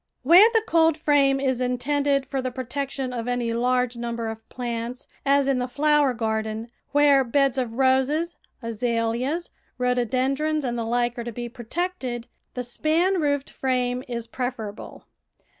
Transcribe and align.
Where 0.23 0.49
the 0.51 0.63
coldframe 0.67 1.39
is 1.39 1.61
intended 1.61 2.25
for 2.25 2.41
the 2.41 2.49
pro 2.49 2.65
tection 2.65 3.15
of 3.15 3.27
any 3.27 3.53
large 3.53 3.95
number 3.97 4.29
of 4.29 4.49
plants, 4.49 5.05
as 5.27 5.47
in 5.47 5.59
the 5.59 5.65
THE 5.65 5.67
VEGETABLE 5.67 5.77
GARDEN 5.93 5.99
flower 5.99 6.13
garden, 6.15 6.67
where 6.91 7.23
beds 7.23 7.59
of 7.59 7.73
roses, 7.73 8.35
azaleas, 8.63 9.51
rho 9.77 9.93
dodendrons, 9.93 10.63
and 10.63 10.75
the 10.75 10.85
hke 10.85 11.19
are 11.19 11.23
to 11.23 11.31
be 11.31 11.47
protected, 11.49 12.25
the 12.55 12.63
span 12.63 13.21
roofed 13.21 13.51
frame 13.51 14.03
is 14.07 14.25
preferable. 14.25 15.05